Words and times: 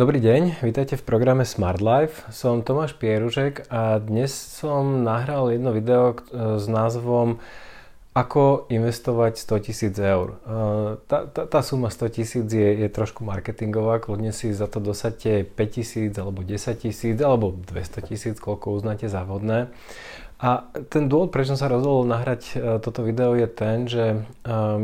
Dobrý 0.00 0.16
deň, 0.16 0.64
vítajte 0.64 0.96
v 0.96 1.04
programe 1.04 1.44
Smart 1.44 1.84
Life. 1.84 2.24
Som 2.32 2.64
Tomáš 2.64 2.96
Pieružek 2.96 3.68
a 3.68 4.00
dnes 4.00 4.32
som 4.32 5.04
nahral 5.04 5.52
jedno 5.52 5.76
video 5.76 6.16
s 6.32 6.64
názvom 6.64 7.36
Ako 8.16 8.64
investovať 8.72 9.36
100 9.36 9.66
tisíc 9.68 9.94
eur. 10.00 10.40
Tá, 11.04 11.28
tá, 11.28 11.44
tá 11.44 11.60
suma 11.60 11.92
100 11.92 12.16
tisíc 12.16 12.48
je, 12.48 12.80
je 12.80 12.88
trošku 12.88 13.28
marketingová, 13.28 14.00
kľudne 14.00 14.32
si 14.32 14.56
za 14.56 14.72
to 14.72 14.80
dosadte 14.80 15.44
5 15.44 15.52
tisíc 15.68 16.16
alebo 16.16 16.40
10 16.40 16.80
tisíc 16.80 17.20
alebo 17.20 17.52
200 17.52 18.00
tisíc, 18.08 18.40
koľko 18.40 18.72
uznáte 18.72 19.04
za 19.04 19.20
vhodné. 19.28 19.68
A 20.40 20.64
ten 20.88 21.04
dôvod, 21.04 21.28
prečo 21.28 21.52
som 21.52 21.60
sa 21.60 21.68
rozhodol 21.68 22.08
nahrať 22.08 22.42
e, 22.56 22.80
toto 22.80 23.04
video 23.04 23.36
je 23.36 23.44
ten, 23.44 23.84
že 23.84 24.24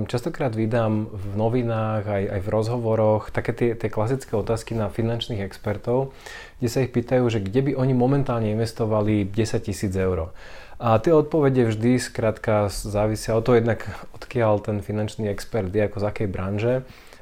častokrát 0.04 0.52
vydám 0.52 1.08
v 1.08 1.24
novinách, 1.32 2.04
aj, 2.04 2.24
aj 2.28 2.40
v 2.44 2.48
rozhovoroch 2.52 3.32
také 3.32 3.56
tie, 3.56 3.70
tie 3.72 3.88
klasické 3.88 4.36
otázky 4.36 4.76
na 4.76 4.92
finančných 4.92 5.40
expertov, 5.40 6.12
kde 6.60 6.68
sa 6.68 6.84
ich 6.84 6.92
pýtajú, 6.92 7.24
že 7.32 7.40
kde 7.40 7.72
by 7.72 7.72
oni 7.72 7.96
momentálne 7.96 8.52
investovali 8.52 9.24
10 9.24 9.64
tisíc 9.64 9.96
eur. 9.96 10.28
A 10.76 11.00
tie 11.00 11.16
odpovede 11.16 11.72
vždy 11.72 11.96
skrátka 12.04 12.68
závisia 12.68 13.32
od 13.32 13.48
toho 13.48 13.56
jednak, 13.56 13.88
odkiaľ 14.12 14.60
ten 14.60 14.84
finančný 14.84 15.32
expert 15.32 15.72
je, 15.72 15.88
ako 15.88 16.04
z 16.04 16.08
akej 16.12 16.28
branže 16.28 16.74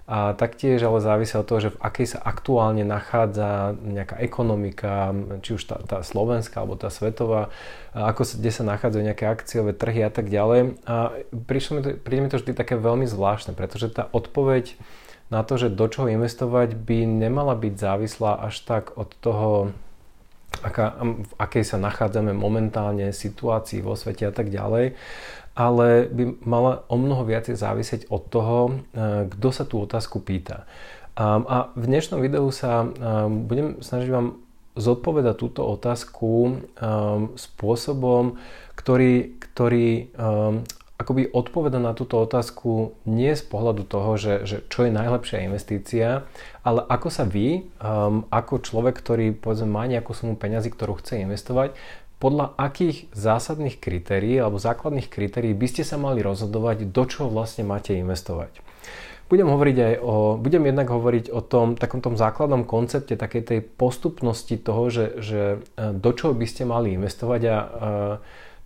a 0.04 0.36
taktiež 0.36 0.84
ale 0.84 1.00
závisia 1.00 1.40
od 1.40 1.48
toho, 1.48 1.64
že 1.64 1.72
v 1.72 1.80
akej 1.80 2.06
sa 2.12 2.18
aktuálne 2.20 2.84
nachádza 2.84 3.72
nejaká 3.80 4.20
ekonomika, 4.20 5.16
či 5.40 5.56
už 5.56 5.64
tá, 5.64 5.76
tá 5.80 5.98
slovenská 6.04 6.60
alebo 6.60 6.76
tá 6.76 6.92
svetová, 6.92 7.48
ako 7.96 8.28
sa, 8.28 8.36
kde 8.36 8.52
sa 8.52 8.68
nachádzajú 8.68 9.00
nejaké 9.00 9.24
akciové 9.24 9.72
trhy 9.72 10.04
a 10.04 10.12
tak 10.12 10.28
ďalej. 10.28 10.76
A 10.84 11.16
prišlo 11.32 11.72
mi 11.72 11.80
to, 11.80 11.88
príde 11.96 12.20
mi 12.20 12.28
to 12.28 12.36
vždy 12.36 12.52
také 12.52 12.76
veľmi 12.76 13.08
zvláštne, 13.08 13.56
pretože 13.56 13.88
tá 13.96 14.04
odpoveď 14.12 14.76
na 15.32 15.40
to, 15.40 15.56
že 15.56 15.72
do 15.72 15.88
čoho 15.88 16.12
investovať 16.12 16.76
by 16.76 17.08
nemala 17.08 17.56
byť 17.56 17.74
závislá 17.80 18.44
až 18.44 18.60
tak 18.60 18.92
od 19.00 19.08
toho, 19.24 19.72
aká, 20.60 21.00
v 21.00 21.32
akej 21.40 21.64
sa 21.64 21.80
nachádzame 21.80 22.36
momentálne 22.36 23.08
situácii 23.08 23.80
vo 23.80 23.96
svete 23.96 24.28
a 24.28 24.32
tak 24.36 24.52
ďalej, 24.52 25.00
ale 25.54 26.10
by 26.10 26.22
mala 26.42 26.82
o 26.90 26.98
mnoho 26.98 27.22
viacej 27.22 27.54
závisieť 27.54 28.00
od 28.10 28.22
toho, 28.30 28.58
e, 28.66 28.72
kto 29.30 29.48
sa 29.54 29.64
tú 29.66 29.82
otázku 29.82 30.18
pýta. 30.22 30.66
A 31.14 31.70
v 31.78 31.84
dnešnom 31.86 32.18
videu 32.18 32.42
sa 32.50 32.90
budem 33.30 33.78
snažiť 33.78 34.10
vám 34.10 34.42
zodpovedať 34.74 35.38
túto 35.38 35.62
otázku 35.62 36.58
spôsobom, 37.38 38.34
ktorý, 38.74 39.38
ktorý 39.38 40.10
akoby 40.94 41.30
odpoveda 41.34 41.82
na 41.82 41.90
túto 41.94 42.22
otázku 42.22 42.94
nie 43.06 43.34
z 43.34 43.42
pohľadu 43.50 43.82
toho, 43.82 44.14
že, 44.14 44.34
že 44.46 44.56
čo 44.70 44.86
je 44.86 44.94
najlepšia 44.94 45.46
investícia, 45.46 46.26
ale 46.62 46.86
ako 46.86 47.08
sa 47.10 47.26
vy, 47.26 47.66
ako 48.30 48.62
človek, 48.62 48.94
ktorý 49.02 49.34
povedzme 49.34 49.66
má 49.66 49.90
nejakú 49.90 50.14
sumu 50.14 50.38
peňazí, 50.38 50.70
ktorú 50.70 51.02
chce 51.02 51.26
investovať, 51.26 51.74
podľa 52.24 52.56
akých 52.56 53.12
zásadných 53.12 53.76
kritérií 53.76 54.40
alebo 54.40 54.56
základných 54.56 55.12
kritérií 55.12 55.52
by 55.52 55.68
ste 55.68 55.84
sa 55.84 56.00
mali 56.00 56.24
rozhodovať, 56.24 56.88
do 56.88 57.04
čoho 57.04 57.28
vlastne 57.28 57.68
máte 57.68 57.92
investovať. 58.00 58.64
Budem 59.28 59.44
hovoriť 59.44 59.76
aj 59.76 59.94
o, 60.00 60.40
budem 60.40 60.64
jednak 60.64 60.88
hovoriť 60.88 61.28
o 61.28 61.44
tom 61.44 61.76
takom 61.76 62.00
tom 62.00 62.16
základnom 62.16 62.64
koncepte 62.64 63.20
takej 63.20 63.42
tej 63.44 63.60
postupnosti 63.60 64.56
toho, 64.56 64.88
že, 64.88 65.06
že 65.20 65.42
e, 65.76 65.92
do 65.92 66.10
čoho 66.16 66.32
by 66.32 66.48
ste 66.48 66.64
mali 66.64 66.96
investovať 66.96 67.40
a, 67.44 67.48
a 67.52 67.56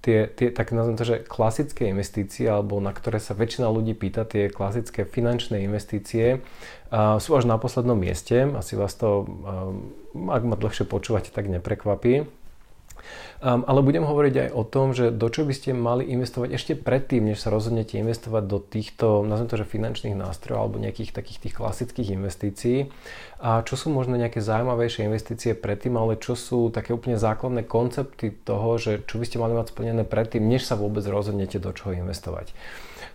tie, 0.02 0.30
tie 0.30 0.54
tak 0.54 0.70
nazvem 0.70 0.94
to, 0.94 1.06
že 1.06 1.26
klasické 1.26 1.90
investície, 1.90 2.46
alebo 2.46 2.78
na 2.78 2.94
ktoré 2.94 3.18
sa 3.18 3.34
väčšina 3.34 3.66
ľudí 3.70 3.98
pýta, 3.98 4.22
tie 4.22 4.50
klasické 4.50 5.02
finančné 5.02 5.66
investície, 5.66 6.46
a 6.94 7.20
sú 7.20 7.36
až 7.36 7.44
na 7.44 7.60
poslednom 7.60 7.98
mieste. 7.98 8.48
Asi 8.56 8.72
vás 8.72 8.97
to, 8.97 9.28
ak 10.14 10.42
ma 10.47 10.56
dlhšie 10.56 10.88
počúvate, 10.88 11.28
tak 11.28 11.50
neprekvapí. 11.50 12.24
Um, 13.38 13.62
ale 13.70 13.86
budem 13.86 14.03
hovoriť 14.03 14.34
aj 14.34 14.50
o 14.50 14.62
tom, 14.66 14.91
že 14.91 15.14
do 15.14 15.31
čo 15.31 15.47
by 15.47 15.54
ste 15.54 15.70
mali 15.70 16.10
investovať 16.10 16.48
ešte 16.59 16.72
predtým, 16.75 17.31
než 17.31 17.38
sa 17.38 17.54
rozhodnete 17.54 17.94
investovať 17.94 18.42
do 18.50 18.59
týchto, 18.59 19.22
nazvem 19.22 19.47
to, 19.47 19.60
že 19.62 19.70
finančných 19.70 20.19
nástrojov 20.19 20.59
alebo 20.66 20.82
nejakých 20.82 21.14
takých 21.14 21.38
tých 21.47 21.54
klasických 21.54 22.19
investícií. 22.19 22.91
A 23.38 23.62
čo 23.62 23.78
sú 23.78 23.94
možno 23.94 24.19
nejaké 24.19 24.42
zaujímavejšie 24.42 25.06
investície 25.06 25.54
predtým, 25.54 25.94
ale 25.94 26.19
čo 26.19 26.34
sú 26.34 26.75
také 26.75 26.91
úplne 26.91 27.14
základné 27.14 27.62
koncepty 27.62 28.34
toho, 28.42 28.75
že 28.82 29.06
čo 29.06 29.22
by 29.22 29.25
ste 29.30 29.38
mali 29.38 29.54
mať 29.54 29.70
splnené 29.70 30.03
predtým, 30.03 30.42
než 30.42 30.66
sa 30.66 30.75
vôbec 30.75 31.06
rozhodnete 31.06 31.62
do 31.62 31.70
čoho 31.70 31.94
investovať. 31.94 32.50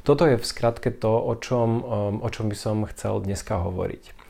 Toto 0.07 0.27
je 0.27 0.35
v 0.39 0.43
skratke 0.43 0.91
to, 0.91 1.11
o 1.11 1.35
čom, 1.35 1.69
um, 1.79 1.83
o 2.23 2.29
čom 2.31 2.51
by 2.51 2.55
som 2.55 2.83
chcel 2.87 3.23
dneska 3.23 3.59
hovoriť. 3.59 4.23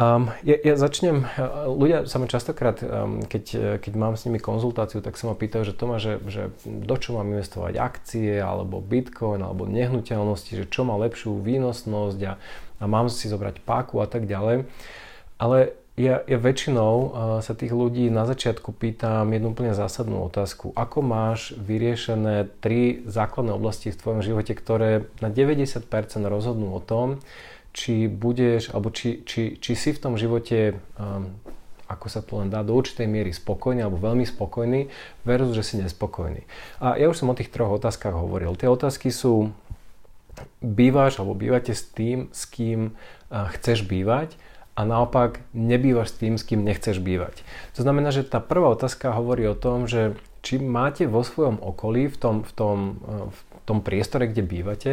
Um, 0.00 0.32
ja, 0.40 0.56
ja 0.56 0.74
začnem, 0.80 1.28
uh, 1.28 1.68
ľudia 1.68 2.08
sa 2.08 2.16
ma 2.16 2.24
častokrát, 2.24 2.80
um, 2.80 3.20
keď, 3.28 3.76
keď 3.76 3.92
mám 3.92 4.16
s 4.16 4.24
nimi 4.24 4.40
konzultáciu, 4.40 5.04
tak 5.04 5.20
sa 5.20 5.28
ma 5.28 5.36
pýtajú, 5.36 5.68
že 5.68 5.76
Toma, 5.76 6.00
že, 6.00 6.16
že 6.32 6.48
do 6.64 6.96
čo 6.96 7.12
mám 7.12 7.28
investovať 7.28 7.76
akcie, 7.76 8.40
alebo 8.40 8.80
bitcoin, 8.80 9.44
alebo 9.44 9.68
nehnuteľnosti, 9.68 10.64
že 10.64 10.64
čo 10.64 10.88
má 10.88 10.96
lepšiu 10.96 11.44
výnosnosť 11.44 12.20
a, 12.24 12.32
a 12.80 12.84
mám 12.88 13.12
si 13.12 13.28
zobrať 13.28 13.60
páku 13.68 14.00
a 14.00 14.08
tak 14.08 14.24
ďalej. 14.24 14.64
Ale 15.36 15.76
ja, 15.92 16.24
ja 16.24 16.40
väčšinou 16.40 16.94
uh, 16.96 17.08
sa 17.44 17.52
tých 17.52 17.76
ľudí 17.76 18.08
na 18.08 18.24
začiatku 18.24 18.72
pýtam 18.72 19.28
jednu 19.28 19.52
úplne 19.52 19.76
zásadnú 19.76 20.24
otázku. 20.24 20.72
Ako 20.72 21.04
máš 21.04 21.52
vyriešené 21.60 22.48
tri 22.64 23.04
základné 23.04 23.52
oblasti 23.52 23.92
v 23.92 24.00
tvojom 24.00 24.24
živote, 24.24 24.56
ktoré 24.56 25.04
na 25.20 25.28
90% 25.28 25.84
rozhodnú 26.24 26.72
o 26.72 26.80
tom, 26.80 27.20
či 27.72 28.06
budeš, 28.06 28.70
alebo 28.76 28.92
či, 28.92 29.24
či, 29.24 29.56
či 29.56 29.72
si 29.72 29.90
v 29.96 30.00
tom 30.00 30.14
živote, 30.20 30.76
um, 31.00 31.32
ako 31.88 32.06
sa 32.08 32.20
to 32.24 32.40
len 32.40 32.48
dá, 32.48 32.64
do 32.64 32.72
určitej 32.72 33.08
miery 33.08 33.32
spokojný 33.32 33.84
alebo 33.84 34.00
veľmi 34.00 34.24
spokojný 34.24 34.88
versus, 35.24 35.56
že 35.56 35.64
si 35.64 35.74
nespokojný. 35.80 36.44
A 36.80 36.96
ja 37.00 37.08
už 37.08 37.20
som 37.20 37.32
o 37.32 37.36
tých 37.36 37.52
troch 37.52 37.72
otázkach 37.72 38.16
hovoril. 38.16 38.56
Tie 38.56 38.68
otázky 38.68 39.12
sú, 39.12 39.52
bývaš 40.60 41.20
alebo 41.20 41.36
bývate 41.36 41.76
s 41.76 41.84
tým, 41.84 42.32
s 42.32 42.48
kým 42.48 42.92
uh, 42.92 43.48
chceš 43.56 43.84
bývať 43.84 44.36
a 44.72 44.88
naopak 44.88 45.44
nebývaš 45.52 46.16
s 46.16 46.18
tým, 46.20 46.34
s 46.40 46.44
kým 46.48 46.64
nechceš 46.64 46.96
bývať. 47.04 47.44
To 47.76 47.84
znamená, 47.84 48.08
že 48.08 48.24
tá 48.24 48.40
prvá 48.40 48.72
otázka 48.72 49.12
hovorí 49.12 49.44
o 49.44 49.58
tom, 49.58 49.84
že 49.84 50.16
či 50.40 50.56
máte 50.56 51.04
vo 51.04 51.20
svojom 51.20 51.60
okolí, 51.60 52.08
v 52.08 52.16
tom, 52.16 52.36
v 52.40 52.52
tom, 52.56 52.76
uh, 53.04 53.28
tom 53.64 53.78
priestore, 53.80 54.26
kde 54.26 54.42
bývate, 54.42 54.90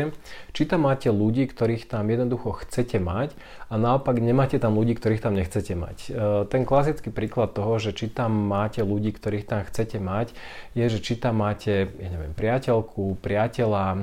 či 0.54 0.62
tam 0.70 0.86
máte 0.86 1.10
ľudí, 1.10 1.50
ktorých 1.50 1.90
tam 1.90 2.06
jednoducho 2.06 2.62
chcete 2.66 3.02
mať 3.02 3.34
a 3.70 3.82
naopak 3.82 4.22
nemáte 4.22 4.62
tam 4.62 4.78
ľudí, 4.78 4.94
ktorých 4.94 5.26
tam 5.26 5.34
nechcete 5.34 5.74
mať. 5.74 5.98
E, 6.10 6.10
ten 6.50 6.70
klasický 6.70 7.10
príklad 7.10 7.58
toho, 7.58 7.82
že 7.82 7.98
či 7.98 8.14
tam 8.14 8.34
máte 8.34 8.86
ľudí, 8.86 9.10
ktorých 9.10 9.46
tam 9.50 9.66
chcete 9.66 9.98
mať, 9.98 10.38
je, 10.78 10.86
že 10.86 11.00
či 11.02 11.18
tam 11.18 11.42
máte, 11.42 11.90
ja 11.90 12.10
neviem, 12.14 12.34
priateľku, 12.38 13.18
priateľa, 13.22 13.86
e, 13.94 14.00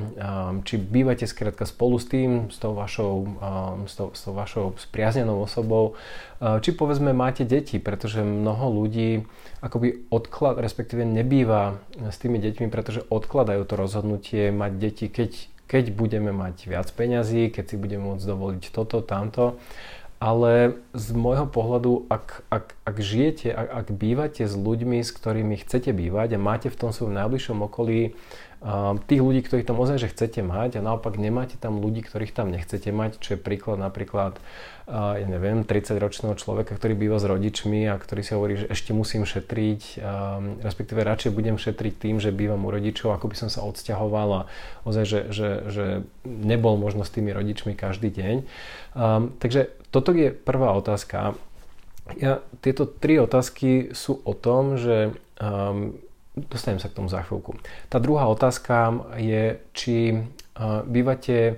či 0.67 0.75
bývate 0.83 1.31
skrátka 1.31 1.63
spolu 1.63 2.03
s 2.03 2.07
tým, 2.11 2.51
s 2.51 2.59
tou 2.59 2.75
vašou, 2.75 3.15
e, 3.23 3.91
s 3.91 3.95
tou, 3.95 4.11
s 4.11 4.21
tou 4.27 4.35
vašou 4.35 4.75
spriaznenou 4.83 5.47
osobou, 5.47 5.95
či 6.37 6.71
povedzme 6.77 7.17
máte 7.17 7.49
deti, 7.49 7.81
pretože 7.81 8.21
mnoho 8.21 8.69
ľudí 8.69 9.25
akoby 9.65 10.09
odklad, 10.13 10.61
respektíve 10.61 11.03
nebýva 11.09 11.81
s 11.97 12.17
tými 12.21 12.37
deťmi, 12.37 12.69
pretože 12.69 13.05
odkladajú 13.09 13.65
to 13.65 13.75
rozhodnutie 13.75 14.53
mať 14.53 14.73
deti, 14.77 15.07
keď, 15.09 15.33
keď 15.65 15.85
budeme 15.97 16.37
mať 16.37 16.69
viac 16.69 16.89
peňazí, 16.93 17.49
keď 17.49 17.65
si 17.73 17.77
budeme 17.81 18.13
môcť 18.13 18.25
dovoliť 18.29 18.65
toto, 18.69 19.01
tamto. 19.01 19.57
Ale 20.17 20.81
z 20.97 21.13
môjho 21.13 21.45
pohľadu, 21.45 22.09
ak, 22.09 22.49
ak, 22.49 22.73
ak 22.89 22.97
žijete, 23.05 23.53
ak, 23.53 23.69
ak 23.69 23.87
bývate 23.93 24.49
s 24.49 24.57
ľuďmi, 24.57 25.05
s 25.05 25.13
ktorými 25.13 25.61
chcete 25.61 25.93
bývať 25.93 26.37
a 26.37 26.41
máte 26.41 26.73
v 26.73 26.79
tom 26.81 26.89
svojom 26.89 27.13
najbližšom 27.13 27.61
okolí 27.69 28.17
tých 29.07 29.21
ľudí, 29.21 29.45
ktorých 29.45 29.69
tam 29.69 29.79
ozaj 29.79 30.01
že 30.01 30.13
chcete 30.13 30.41
mať 30.41 30.81
a 30.81 30.85
naopak 30.85 31.21
nemáte 31.21 31.61
tam 31.61 31.79
ľudí, 31.79 32.01
ktorých 32.01 32.33
tam 32.33 32.49
nechcete 32.49 32.89
mať, 32.89 33.21
čo 33.21 33.37
je 33.37 33.39
príklad 33.39 33.77
napríklad, 33.77 34.41
ja 34.89 35.27
neviem, 35.29 35.63
30-ročného 35.63 36.35
človeka, 36.41 36.73
ktorý 36.73 36.97
býva 36.97 37.21
s 37.21 37.29
rodičmi 37.29 37.85
a 37.85 38.01
ktorý 38.01 38.21
si 38.25 38.33
hovorí, 38.33 38.55
že 38.57 38.67
ešte 38.73 38.97
musím 38.97 39.29
šetriť, 39.29 40.01
respektíve 40.65 41.05
radšej 41.05 41.37
budem 41.37 41.61
šetriť 41.61 41.95
tým, 42.01 42.17
že 42.17 42.33
bývam 42.33 42.65
u 42.65 42.73
rodičov, 42.73 43.13
ako 43.13 43.29
by 43.29 43.37
som 43.37 43.49
sa 43.53 43.61
odsťahoval 43.61 44.29
a 44.33 44.43
ozaj, 44.89 45.05
že, 45.05 45.21
že, 45.31 45.49
že 45.69 45.87
nebol 46.25 46.81
možno 46.81 47.05
s 47.05 47.13
tými 47.13 47.37
rodičmi 47.37 47.77
každý 47.77 48.09
deň. 48.09 48.37
takže 49.37 49.69
toto 49.93 50.17
je 50.17 50.33
prvá 50.33 50.73
otázka. 50.75 51.37
Ja, 52.17 52.41
tieto 52.63 52.87
tri 52.87 53.19
otázky 53.19 53.93
sú 53.93 54.23
o 54.23 54.33
tom, 54.33 54.79
že 54.79 55.13
dostanem 56.37 56.77
sa 56.77 56.93
k 56.93 57.01
tomu 57.01 57.09
za 57.09 57.25
chvíľku. 57.25 57.57
Tá 57.89 57.97
druhá 57.97 58.29
otázka 58.29 58.93
je, 59.17 59.57
či 59.73 60.13
uh, 60.13 60.85
bývate 60.85 61.57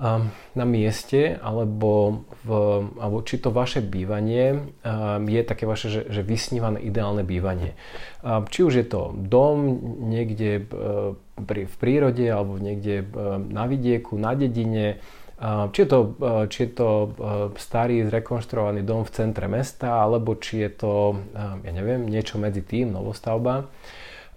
um, 0.00 0.32
na 0.56 0.64
mieste, 0.64 1.36
alebo, 1.36 2.24
v, 2.48 2.48
alebo 2.96 3.20
či 3.22 3.36
to 3.38 3.52
vaše 3.52 3.84
bývanie 3.84 4.56
um, 4.56 5.28
je 5.28 5.40
také 5.44 5.68
vaše, 5.68 5.92
že, 5.92 6.00
že 6.08 6.24
vysnívané 6.24 6.80
ideálne 6.80 7.22
bývanie. 7.22 7.76
Či 8.24 8.60
už 8.64 8.74
je 8.80 8.86
to 8.88 9.12
dom 9.12 9.76
niekde 10.08 10.64
v 11.36 11.74
prírode, 11.76 12.24
alebo 12.24 12.56
niekde 12.56 13.04
na 13.52 13.68
vidieku, 13.68 14.16
na 14.16 14.32
dedine, 14.32 14.96
či 15.44 15.78
je 15.84 15.88
to, 15.88 16.00
či 16.48 16.58
je 16.64 16.70
to 16.72 16.90
starý 17.60 18.08
zrekonštruovaný 18.08 18.80
dom 18.80 19.04
v 19.04 19.12
centre 19.12 19.44
mesta, 19.44 20.00
alebo 20.00 20.40
či 20.40 20.64
je 20.64 20.70
to, 20.72 20.94
ja 21.36 21.72
neviem, 21.74 22.08
niečo 22.08 22.40
medzi 22.40 22.64
tým, 22.64 22.96
novostavba. 22.96 23.68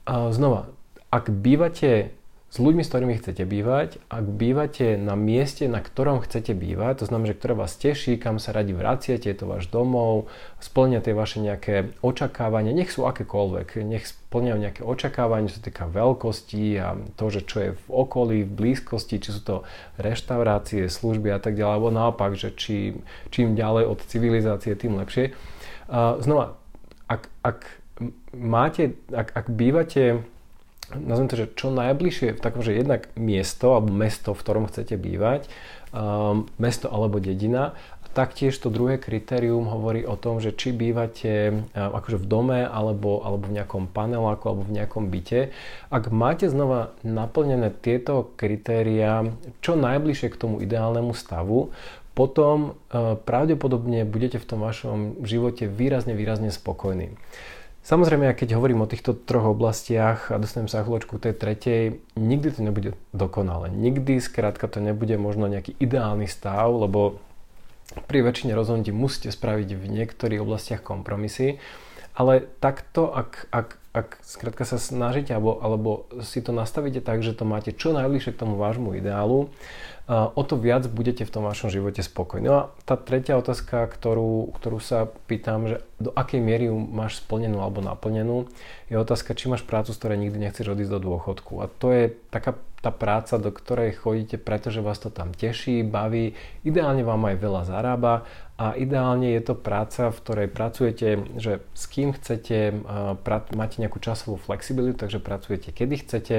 Znova, 0.07 0.67
ak 1.07 1.31
bývate 1.31 2.11
s 2.47 2.63
ľuďmi, 2.63 2.79
s 2.79 2.87
ktorými 2.87 3.19
chcete 3.19 3.43
bývať, 3.43 3.99
ak 4.07 4.23
bývate 4.23 4.95
na 4.95 5.19
mieste, 5.19 5.67
na 5.67 5.83
ktorom 5.83 6.23
chcete 6.23 6.55
bývať, 6.55 7.03
to 7.03 7.05
znamená, 7.11 7.35
že 7.35 7.37
ktoré 7.43 7.53
vás 7.59 7.75
teší, 7.75 8.15
kam 8.15 8.39
sa 8.39 8.55
radi 8.55 8.71
vraciate, 8.71 9.27
je 9.27 9.35
to 9.35 9.51
váš 9.51 9.67
domov, 9.67 10.31
splňa 10.63 11.03
tie 11.03 11.11
vaše 11.11 11.43
nejaké 11.43 11.91
očakávania, 11.99 12.71
nech 12.71 12.87
sú 12.87 13.03
akékoľvek, 13.03 13.83
nech 13.83 14.07
splňajú 14.07 14.57
nejaké 14.63 14.81
očakávania, 14.87 15.51
čo 15.51 15.59
sa 15.59 15.67
týka 15.67 15.91
veľkosti 15.91 16.65
a 16.79 16.95
to, 17.19 17.25
že 17.27 17.43
čo 17.43 17.57
je 17.59 17.69
v 17.75 17.87
okolí, 17.91 18.47
v 18.47 18.55
blízkosti, 18.55 19.19
či 19.19 19.29
sú 19.35 19.41
to 19.43 19.55
reštaurácie, 19.99 20.87
služby 20.87 21.35
a 21.35 21.43
tak 21.43 21.59
ďalej, 21.59 21.73
alebo 21.83 21.91
naopak, 21.91 22.39
že 22.39 22.55
či, 22.55 22.95
čím 23.27 23.59
ďalej 23.59 23.91
od 23.91 23.99
civilizácie, 24.07 24.71
tým 24.79 24.95
lepšie. 24.95 25.35
znova, 26.23 26.55
ak, 27.11 27.27
ak 27.43 27.59
máte, 28.31 28.95
ak, 29.11 29.35
ak 29.35 29.45
bývate 29.51 30.23
nazvem 30.95 31.27
to, 31.27 31.35
že 31.35 31.51
čo 31.59 31.67
najbližšie 31.73 32.37
v 32.37 32.43
takom, 32.43 32.63
že 32.63 32.77
jednak 32.77 33.11
miesto 33.19 33.75
alebo 33.75 33.91
mesto, 33.91 34.31
v 34.31 34.41
ktorom 34.41 34.65
chcete 34.71 34.95
bývať, 34.95 35.51
um, 35.91 36.47
mesto 36.55 36.87
alebo 36.87 37.19
dedina. 37.19 37.75
Taktiež 38.15 38.57
to 38.57 38.73
druhé 38.73 38.97
kritérium 38.97 39.69
hovorí 39.69 40.01
o 40.01 40.17
tom, 40.17 40.41
že 40.41 40.49
či 40.55 40.73
bývate 40.73 41.53
um, 41.53 41.61
akože 41.75 42.17
v 42.17 42.25
dome 42.25 42.59
alebo, 42.63 43.21
alebo 43.21 43.51
v 43.51 43.61
nejakom 43.61 43.91
paneláku 43.91 44.47
alebo 44.47 44.63
v 44.63 44.75
nejakom 44.79 45.11
byte. 45.11 45.51
Ak 45.91 46.09
máte 46.09 46.47
znova 46.47 46.95
naplnené 47.03 47.69
tieto 47.69 48.31
kritéria 48.39 49.27
čo 49.59 49.75
najbližšie 49.75 50.33
k 50.33 50.39
tomu 50.39 50.63
ideálnemu 50.63 51.11
stavu, 51.13 51.75
potom 52.17 52.73
uh, 52.89 53.13
pravdepodobne 53.21 54.01
budete 54.07 54.41
v 54.41 54.47
tom 54.49 54.65
vašom 54.65 55.21
živote 55.21 55.69
výrazne, 55.69 56.17
výrazne 56.17 56.49
spokojní. 56.49 57.13
Samozrejme, 57.87 58.35
keď 58.35 58.59
hovorím 58.59 58.83
o 58.83 58.91
týchto 58.91 59.15
troch 59.15 59.55
oblastiach 59.55 60.27
a 60.27 60.35
dostanem 60.35 60.67
sa 60.67 60.83
chvíľočku 60.83 61.23
tej 61.23 61.39
tretej, 61.39 62.03
nikdy 62.19 62.51
to 62.51 62.59
nebude 62.59 62.91
dokonalé. 63.15 63.71
Nikdy 63.71 64.19
skrátka 64.19 64.67
to 64.67 64.83
nebude 64.83 65.15
možno 65.15 65.47
nejaký 65.47 65.71
ideálny 65.79 66.27
stav, 66.27 66.67
lebo 66.67 67.23
pri 68.11 68.27
väčšine 68.27 68.51
rozhodnutí 68.51 68.91
musíte 68.91 69.31
spraviť 69.31 69.79
v 69.79 69.83
niektorých 69.87 70.43
oblastiach 70.43 70.83
kompromisy. 70.83 71.63
Ale 72.11 72.43
takto, 72.59 73.07
ak, 73.07 73.47
ak, 73.55 73.79
ak 74.05 74.21
skrátka 74.21 74.63
sa 74.63 74.77
snažíte 74.77 75.33
alebo, 75.33 75.57
alebo 75.57 75.89
si 76.21 76.39
to 76.39 76.53
nastavíte 76.53 77.01
tak, 77.01 77.25
že 77.25 77.33
to 77.33 77.43
máte 77.43 77.73
čo 77.73 77.93
najbližšie 77.95 78.37
k 78.37 78.41
tomu 78.45 78.55
vášmu 78.55 78.93
ideálu, 78.97 79.49
o 80.07 80.41
to 80.47 80.55
viac 80.55 80.87
budete 80.87 81.27
v 81.27 81.33
tom 81.33 81.43
vašom 81.43 81.67
živote 81.67 81.99
spokojní. 81.99 82.47
No 82.47 82.55
a 82.55 82.63
tá 82.87 82.95
tretia 82.95 83.35
otázka, 83.35 83.91
ktorú, 83.91 84.55
ktorú 84.55 84.79
sa 84.79 85.11
pýtam, 85.27 85.67
že 85.67 85.83
do 85.99 86.15
akej 86.15 86.39
miery 86.39 86.71
máš 86.71 87.19
splnenú 87.19 87.59
alebo 87.59 87.83
naplnenú, 87.83 88.47
je 88.87 88.95
otázka, 88.95 89.35
či 89.35 89.51
máš 89.51 89.67
prácu, 89.67 89.91
z 89.91 89.99
ktorej 89.99 90.17
nikdy 90.23 90.47
nechceš 90.47 90.71
odísť 90.71 90.95
do 90.95 91.03
dôchodku. 91.11 91.59
A 91.59 91.67
to 91.67 91.91
je 91.91 92.15
taká 92.31 92.55
tá 92.77 92.93
práca, 92.93 93.41
do 93.41 93.49
ktorej 93.49 93.97
chodíte, 93.97 94.37
pretože 94.37 94.85
vás 94.85 95.01
to 95.01 95.09
tam 95.09 95.33
teší, 95.33 95.81
baví, 95.81 96.37
ideálne 96.61 97.01
vám 97.01 97.25
aj 97.25 97.35
veľa 97.41 97.61
zarába 97.65 98.23
a 98.57 98.73
ideálne 98.73 99.37
je 99.37 99.41
to 99.45 99.53
práca, 99.53 100.09
v 100.09 100.17
ktorej 100.17 100.47
pracujete, 100.49 101.29
že 101.37 101.61
s 101.77 101.83
kým 101.85 102.09
chcete, 102.17 102.73
máte 103.53 103.77
nejakú 103.77 104.01
časovú 104.01 104.41
flexibilitu, 104.41 104.97
takže 104.97 105.21
pracujete 105.21 105.69
kedy 105.69 105.95
chcete, 106.01 106.35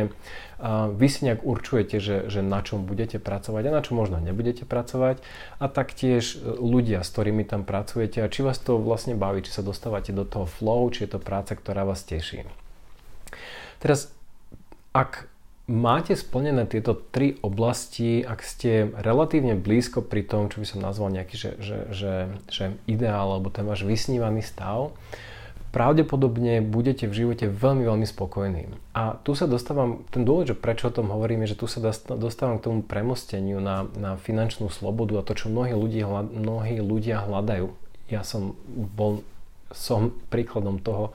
vy 0.98 1.06
si 1.06 1.20
nejak 1.30 1.46
určujete, 1.46 2.02
že, 2.02 2.26
že 2.26 2.42
na 2.42 2.58
čom 2.66 2.82
budete 2.82 3.22
pracovať 3.22 3.62
a 3.70 3.74
na 3.78 3.80
čom 3.86 4.02
možno 4.02 4.18
nebudete 4.18 4.66
pracovať 4.66 5.22
a 5.62 5.70
taktiež 5.70 6.34
e, 6.34 6.58
ľudia, 6.58 7.06
s 7.06 7.14
ktorými 7.14 7.46
tam 7.46 7.62
pracujete 7.62 8.18
a 8.18 8.26
či 8.26 8.42
vás 8.42 8.58
to 8.58 8.82
vlastne 8.82 9.14
baví, 9.14 9.46
či 9.46 9.54
sa 9.54 9.62
dostávate 9.62 10.10
do 10.10 10.26
toho 10.26 10.50
flow, 10.50 10.90
či 10.90 11.06
je 11.06 11.14
to 11.14 11.22
práca, 11.22 11.54
ktorá 11.54 11.86
vás 11.86 12.02
teší. 12.02 12.42
Teraz, 13.78 14.10
ak 14.90 15.30
máte 15.68 16.16
splnené 16.16 16.64
tieto 16.64 16.96
tri 16.96 17.36
oblasti, 17.44 18.24
ak 18.24 18.40
ste 18.40 18.88
relatívne 18.96 19.54
blízko 19.54 20.00
pri 20.00 20.24
tom, 20.24 20.48
čo 20.48 20.64
by 20.64 20.66
som 20.66 20.80
nazval 20.80 21.12
nejaký 21.12 21.36
že, 21.36 21.50
že, 21.60 21.78
že, 21.92 22.12
že 22.48 22.64
ideál 22.88 23.36
alebo 23.36 23.52
ten 23.52 23.68
váš 23.68 23.84
vysnívaný 23.84 24.40
stav, 24.40 24.96
pravdepodobne 25.68 26.64
budete 26.64 27.04
v 27.04 27.14
živote 27.24 27.46
veľmi, 27.52 27.84
veľmi 27.84 28.06
spokojní. 28.08 28.72
A 28.96 29.20
tu 29.20 29.36
sa 29.36 29.44
dostávam, 29.44 30.02
ten 30.08 30.24
dôvod, 30.24 30.48
že 30.48 30.56
prečo 30.56 30.88
o 30.88 30.94
tom 30.94 31.12
hovorím, 31.12 31.44
je, 31.44 31.52
že 31.52 31.60
tu 31.60 31.66
sa 31.68 31.84
dostávam 32.16 32.56
k 32.56 32.64
tomu 32.64 32.80
premosteniu 32.80 33.60
na, 33.60 33.84
na 33.92 34.16
finančnú 34.16 34.72
slobodu 34.72 35.20
a 35.20 35.26
to, 35.28 35.36
čo 35.36 35.52
mnohí 35.52 35.76
ľudia, 35.76 36.08
mnohí 36.24 36.80
ľudia 36.80 37.28
hľadajú. 37.28 37.68
Ja 38.08 38.24
som 38.24 38.56
bol 38.96 39.20
som 39.68 40.16
príkladom 40.32 40.80
toho, 40.80 41.12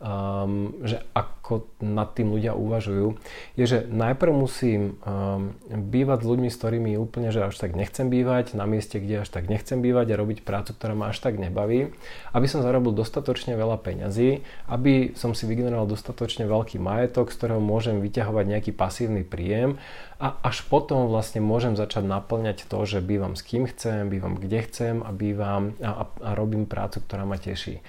um, 0.00 0.74
že 0.82 1.02
ako 1.12 1.68
nad 1.84 2.10
tým 2.16 2.32
ľudia 2.32 2.56
uvažujú, 2.56 3.18
je, 3.54 3.64
že 3.64 3.78
najprv 3.86 4.32
musím 4.32 4.96
um, 5.04 5.54
bývať 5.68 6.24
s 6.24 6.26
ľuďmi, 6.26 6.48
s 6.48 6.58
ktorými 6.58 6.90
úplne, 6.96 7.28
že 7.30 7.44
až 7.44 7.60
tak 7.60 7.76
nechcem 7.76 8.08
bývať, 8.08 8.56
na 8.56 8.64
mieste, 8.64 8.98
kde 8.98 9.26
až 9.26 9.30
tak 9.30 9.46
nechcem 9.50 9.78
bývať 9.84 10.14
a 10.14 10.20
robiť 10.20 10.46
prácu, 10.46 10.72
ktorá 10.74 10.94
ma 10.96 11.12
až 11.12 11.20
tak 11.20 11.36
nebaví, 11.36 11.92
aby 12.32 12.46
som 12.48 12.64
zarobil 12.64 12.96
dostatočne 12.96 13.54
veľa 13.54 13.78
peňazí, 13.82 14.46
aby 14.70 15.12
som 15.18 15.36
si 15.36 15.44
vygeneroval 15.44 15.90
dostatočne 15.90 16.48
veľký 16.48 16.80
majetok, 16.80 17.30
z 17.30 17.36
ktorého 17.38 17.60
môžem 17.60 18.00
vyťahovať 18.00 18.44
nejaký 18.48 18.72
pasívny 18.72 19.22
príjem 19.26 19.76
a 20.22 20.38
až 20.40 20.64
potom 20.70 21.10
vlastne 21.10 21.42
môžem 21.44 21.76
začať 21.76 22.06
naplňať 22.06 22.64
to, 22.70 22.78
že 22.86 23.04
bývam 23.04 23.36
s 23.36 23.42
kým 23.44 23.68
chcem, 23.68 24.08
bývam 24.08 24.38
kde 24.38 24.64
chcem 24.64 25.04
a 25.04 25.10
bývam 25.10 25.76
a, 25.82 25.90
a, 25.90 26.04
a 26.06 26.30
robím 26.32 26.64
prácu, 26.64 27.02
ktorá 27.02 27.26
ma 27.28 27.36
teší. 27.36 27.84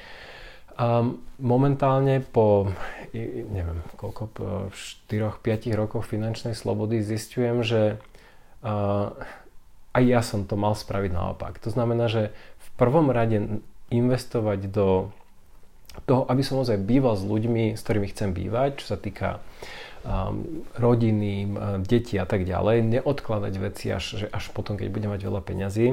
Um, 0.75 1.23
momentálne 1.39 2.19
po, 2.19 2.67
neviem, 3.15 3.79
koľko, 3.95 4.23
po 4.35 4.47
4-5 5.07 5.71
rokoch 5.71 6.03
finančnej 6.03 6.51
slobody 6.51 6.99
zistujem, 6.99 7.63
že 7.63 7.95
uh, 8.59 9.15
aj 9.95 10.03
ja 10.03 10.19
som 10.19 10.43
to 10.43 10.59
mal 10.59 10.75
spraviť 10.75 11.11
naopak. 11.15 11.63
To 11.63 11.71
znamená, 11.71 12.11
že 12.11 12.35
v 12.35 12.69
prvom 12.75 13.07
rade 13.07 13.63
investovať 13.87 14.67
do 14.67 15.15
toho, 16.03 16.27
aby 16.27 16.43
som 16.43 16.59
ozaj 16.59 16.75
býval 16.83 17.15
s 17.15 17.23
ľuďmi, 17.23 17.79
s 17.79 17.81
ktorými 17.81 18.11
chcem 18.11 18.35
bývať, 18.35 18.83
čo 18.83 18.85
sa 18.93 18.97
týka 18.99 19.39
um, 20.03 20.67
rodiny, 20.75 21.47
detí 21.87 22.19
a 22.19 22.27
tak 22.27 22.43
ďalej, 22.43 22.83
neodkladať 22.83 23.53
veci 23.63 23.95
až, 23.95 24.03
že 24.19 24.25
až 24.27 24.51
potom, 24.51 24.75
keď 24.75 24.91
budem 24.91 25.11
mať 25.15 25.21
veľa 25.23 25.41
peňazí. 25.41 25.87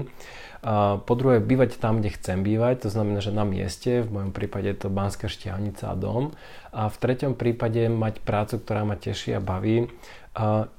A 0.62 1.02
po 1.02 1.18
druhé, 1.18 1.42
bývať 1.42 1.82
tam, 1.82 1.98
kde 1.98 2.14
chcem 2.14 2.46
bývať, 2.46 2.86
to 2.86 2.88
znamená, 2.94 3.18
že 3.18 3.34
na 3.34 3.42
mieste, 3.42 4.06
v 4.06 4.14
mojom 4.14 4.30
prípade 4.30 4.70
je 4.70 4.86
to 4.86 4.94
Banská 4.94 5.26
štiavnica 5.26 5.90
a 5.90 5.98
dom. 5.98 6.30
A 6.70 6.86
v 6.86 6.96
treťom 7.02 7.34
prípade 7.34 7.90
mať 7.90 8.22
prácu, 8.22 8.62
ktorá 8.62 8.86
ma 8.86 8.94
teší 8.94 9.34
a 9.34 9.42
baví. 9.42 9.90
A 10.38 10.70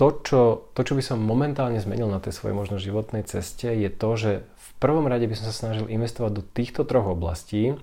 to 0.00 0.06
čo, 0.24 0.72
to, 0.72 0.80
čo 0.80 0.96
by 0.96 1.02
som 1.04 1.20
momentálne 1.20 1.76
zmenil 1.76 2.08
na 2.08 2.24
tej 2.24 2.32
svojej 2.32 2.56
možno 2.56 2.80
životnej 2.80 3.20
ceste, 3.28 3.68
je 3.68 3.92
to, 3.92 4.10
že 4.16 4.30
v 4.40 4.70
prvom 4.80 5.04
rade 5.04 5.28
by 5.28 5.36
som 5.36 5.52
sa 5.52 5.54
snažil 5.54 5.92
investovať 5.92 6.32
do 6.32 6.40
týchto 6.40 6.88
troch 6.88 7.12
oblastí 7.12 7.76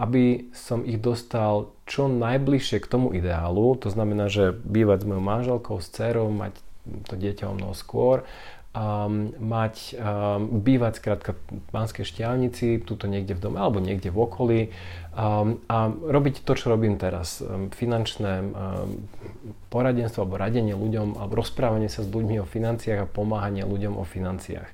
aby 0.00 0.48
som 0.56 0.80
ich 0.80 0.96
dostal 0.96 1.76
čo 1.84 2.08
najbližšie 2.08 2.80
k 2.80 2.88
tomu 2.88 3.12
ideálu, 3.12 3.76
to 3.76 3.92
znamená, 3.92 4.32
že 4.32 4.56
bývať 4.56 5.04
s 5.04 5.08
mojou 5.12 5.20
manželkou, 5.20 5.76
s 5.76 5.92
dcerou, 5.92 6.32
mať 6.32 6.56
to 7.04 7.20
dieťa 7.20 7.52
o 7.52 7.52
mnoho 7.52 7.76
skôr, 7.76 8.24
um, 8.70 9.34
mať, 9.34 9.98
um, 9.98 10.62
bývať 10.62 11.02
skrátka 11.02 11.30
v 11.34 11.68
Banskej 11.74 12.06
štiavnici, 12.06 12.78
tuto 12.82 13.10
niekde 13.10 13.34
v 13.34 13.42
dome 13.42 13.58
alebo 13.58 13.82
niekde 13.82 14.14
v 14.14 14.18
okolí 14.18 14.60
um, 15.14 15.58
a 15.66 15.90
robiť 15.90 16.46
to, 16.46 16.52
čo 16.54 16.70
robím 16.70 16.94
teraz. 16.94 17.42
Um, 17.42 17.74
finančné 17.74 18.32
um, 18.40 18.50
poradenstvo 19.74 20.22
alebo 20.22 20.38
radenie 20.38 20.78
ľuďom 20.78 21.18
alebo 21.18 21.42
rozprávanie 21.42 21.90
sa 21.90 22.06
s 22.06 22.08
ľuďmi 22.10 22.38
o 22.42 22.46
financiách 22.46 23.06
a 23.06 23.10
pomáhanie 23.10 23.66
ľuďom 23.66 23.98
o 23.98 24.04
financiách. 24.06 24.70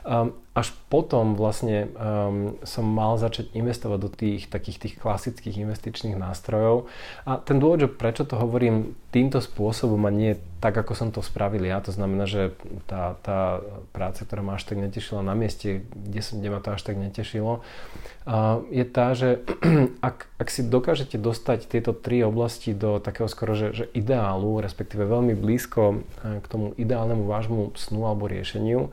Um, 0.00 0.32
až 0.50 0.74
potom 0.90 1.38
vlastne 1.38 1.92
um, 1.94 2.58
som 2.66 2.82
mal 2.82 3.14
začať 3.20 3.54
investovať 3.54 3.98
do 4.02 4.10
tých 4.10 4.42
takých 4.50 4.82
tých 4.82 4.94
klasických 4.98 5.62
investičných 5.62 6.18
nástrojov. 6.18 6.90
A 7.22 7.38
ten 7.38 7.62
dôvod, 7.62 7.86
že 7.86 7.88
prečo 7.88 8.26
to 8.26 8.34
hovorím 8.34 8.98
týmto 9.14 9.38
spôsobom 9.38 10.02
a 10.04 10.10
nie 10.10 10.34
tak, 10.58 10.74
ako 10.74 10.92
som 10.98 11.08
to 11.14 11.22
spravil 11.22 11.62
ja, 11.62 11.78
to 11.78 11.94
znamená, 11.94 12.26
že 12.26 12.52
tá, 12.90 13.16
tá 13.22 13.64
práca, 13.94 14.26
ktorá 14.26 14.42
ma 14.42 14.58
až 14.58 14.68
tak 14.68 14.82
netešila 14.82 15.22
na 15.22 15.38
mieste, 15.38 15.86
kde, 15.86 16.20
som, 16.20 16.42
kde 16.42 16.48
ma 16.52 16.60
to 16.60 16.74
až 16.74 16.82
tak 16.82 16.98
netešilo, 16.98 17.62
uh, 17.62 18.60
je 18.68 18.84
tá, 18.84 19.14
že 19.14 19.40
ak, 20.08 20.28
ak 20.34 20.48
si 20.50 20.66
dokážete 20.66 21.16
dostať 21.16 21.70
tieto 21.70 21.94
tri 21.94 22.20
oblasti 22.26 22.74
do 22.74 22.98
takého 22.98 23.30
skoro, 23.30 23.54
že, 23.54 23.72
že 23.72 23.84
ideálu, 23.94 24.60
respektíve 24.60 25.06
veľmi 25.06 25.38
blízko 25.38 25.82
uh, 25.94 26.42
k 26.42 26.46
tomu 26.46 26.74
ideálnemu 26.74 27.24
vášmu 27.24 27.60
snu 27.78 28.04
alebo 28.04 28.26
riešeniu, 28.26 28.92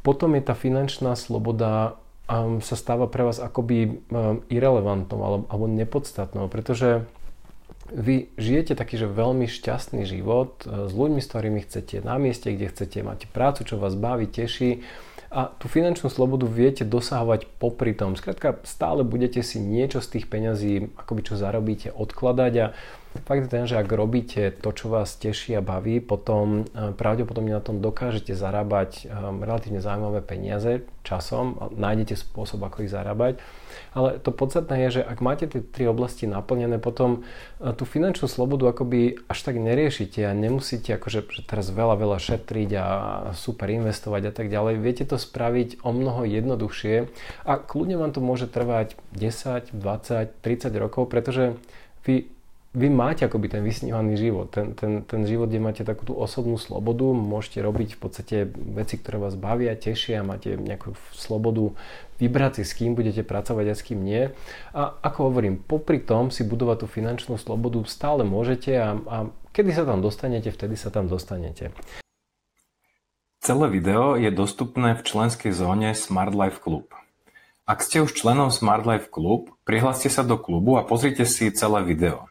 potom 0.00 0.36
je 0.36 0.42
tá 0.44 0.56
finančná 0.56 1.16
sloboda 1.16 2.00
um, 2.30 2.62
sa 2.64 2.76
stáva 2.76 3.06
pre 3.06 3.26
vás 3.26 3.38
akoby 3.38 4.00
um, 4.10 4.40
irrelevantnou 4.48 5.20
alebo, 5.20 5.44
alebo 5.50 5.66
nepodstatnou, 5.68 6.48
pretože 6.48 7.04
vy 7.90 8.30
žijete 8.38 8.78
taký, 8.78 9.02
že 9.02 9.10
veľmi 9.10 9.50
šťastný 9.50 10.06
život 10.06 10.62
e, 10.62 10.86
s 10.86 10.92
ľuďmi, 10.94 11.18
s 11.18 11.26
ktorými 11.26 11.60
chcete, 11.66 12.06
na 12.06 12.22
mieste, 12.22 12.54
kde 12.54 12.70
chcete, 12.70 13.02
máte 13.02 13.26
prácu, 13.26 13.66
čo 13.66 13.82
vás 13.82 13.98
baví, 13.98 14.30
teší 14.30 14.86
a 15.30 15.46
tú 15.46 15.70
finančnú 15.70 16.10
slobodu 16.10 16.42
viete 16.46 16.82
dosahovať 16.82 17.46
popri 17.62 17.94
tom. 17.94 18.18
Skrátka, 18.18 18.58
stále 18.66 19.06
budete 19.06 19.46
si 19.46 19.62
niečo 19.62 20.02
z 20.02 20.18
tých 20.18 20.26
peňazí, 20.26 20.90
akoby 20.98 21.20
čo 21.22 21.34
zarobíte, 21.38 21.94
odkladať 21.94 22.52
a 22.58 22.66
fakt 23.26 23.42
je 23.42 23.50
ten, 23.50 23.64
že 23.66 23.74
ak 23.74 23.90
robíte 23.90 24.54
to, 24.54 24.70
čo 24.70 24.86
vás 24.86 25.18
teší 25.18 25.58
a 25.58 25.62
baví, 25.62 25.98
potom 25.98 26.62
e, 26.62 26.94
pravdepodobne 26.94 27.58
na 27.58 27.62
tom 27.62 27.82
dokážete 27.82 28.38
zarábať 28.38 29.06
e, 29.06 29.14
relatívne 29.42 29.82
zaujímavé 29.82 30.22
peniaze 30.22 30.86
časom, 31.02 31.58
nájdete 31.74 32.14
spôsob, 32.14 32.62
ako 32.62 32.86
ich 32.86 32.92
zarábať. 32.92 33.42
Ale 33.90 34.22
to 34.22 34.30
podstatné 34.30 34.86
je, 34.86 35.00
že 35.00 35.02
ak 35.02 35.18
máte 35.18 35.50
tie 35.50 35.58
tri 35.58 35.90
oblasti 35.90 36.30
naplnené, 36.30 36.78
potom 36.78 37.26
e, 37.58 37.74
tú 37.74 37.82
finančnú 37.82 38.30
slobodu 38.30 38.70
akoby 38.70 39.18
až 39.26 39.38
tak 39.42 39.58
neriešite 39.58 40.22
a 40.22 40.30
nemusíte 40.30 40.94
akože 40.94 41.26
že 41.26 41.42
teraz 41.42 41.74
veľa, 41.74 41.98
veľa 41.98 42.18
šetriť 42.22 42.70
a 42.78 42.86
super 43.34 43.74
investovať 43.74 44.30
a 44.30 44.32
tak 44.32 44.46
ďalej. 44.46 44.78
Viete 44.78 45.02
to 45.02 45.18
spraviť 45.18 45.82
o 45.82 45.90
mnoho 45.90 46.22
jednoduchšie 46.22 47.10
a 47.42 47.52
kľudne 47.58 47.98
vám 47.98 48.14
to 48.14 48.22
môže 48.22 48.46
trvať 48.46 48.94
10, 49.18 49.74
20, 49.74 50.30
30 50.46 50.70
rokov, 50.78 51.10
pretože 51.10 51.58
vy 52.06 52.30
vy 52.70 52.86
máte 52.86 53.26
akoby 53.26 53.50
ten 53.50 53.66
vysnívaný 53.66 54.14
život, 54.14 54.54
ten, 54.54 54.78
ten, 54.78 55.02
ten 55.02 55.26
život, 55.26 55.50
kde 55.50 55.58
máte 55.58 55.82
takú 55.82 56.06
tú 56.06 56.14
osobnú 56.14 56.54
slobodu, 56.54 57.02
môžete 57.10 57.58
robiť 57.66 57.98
v 57.98 57.98
podstate 57.98 58.36
veci, 58.54 58.94
ktoré 58.94 59.18
vás 59.18 59.34
bavia, 59.34 59.74
tešia, 59.74 60.22
máte 60.22 60.54
nejakú 60.54 60.94
slobodu 61.10 61.74
vybrať 62.22 62.62
si, 62.62 62.62
s 62.62 62.78
kým 62.78 62.94
budete 62.94 63.26
pracovať 63.26 63.66
a 63.66 63.74
s 63.74 63.82
kým 63.82 64.06
nie. 64.06 64.30
A 64.70 64.94
ako 65.02 65.34
hovorím, 65.34 65.58
popri 65.58 65.98
tom 65.98 66.30
si 66.30 66.46
budovať 66.46 66.86
tú 66.86 66.86
finančnú 66.86 67.42
slobodu 67.42 67.82
stále 67.90 68.22
môžete 68.22 68.70
a, 68.78 68.94
a 68.94 69.16
kedy 69.50 69.74
sa 69.74 69.82
tam 69.82 69.98
dostanete, 69.98 70.54
vtedy 70.54 70.78
sa 70.78 70.94
tam 70.94 71.10
dostanete. 71.10 71.74
Celé 73.42 73.66
video 73.66 74.14
je 74.14 74.30
dostupné 74.30 74.94
v 74.94 75.02
členskej 75.02 75.50
zóne 75.50 75.90
Smart 75.98 76.36
Life 76.38 76.62
Club. 76.62 76.86
Ak 77.66 77.82
ste 77.82 77.98
už 77.98 78.14
členom 78.14 78.54
Smart 78.54 78.86
Life 78.86 79.10
Club, 79.10 79.50
prihláste 79.66 80.06
sa 80.06 80.22
do 80.22 80.38
klubu 80.38 80.78
a 80.78 80.86
pozrite 80.86 81.26
si 81.26 81.50
celé 81.50 81.82
video. 81.82 82.30